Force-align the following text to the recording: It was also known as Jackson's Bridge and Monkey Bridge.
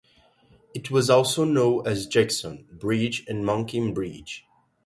It 0.73 0.89
was 0.89 1.11
also 1.11 1.43
known 1.43 1.85
as 1.85 2.07
Jackson's 2.07 2.63
Bridge 2.71 3.23
and 3.27 3.45
Monkey 3.45 3.91
Bridge. 3.91 4.47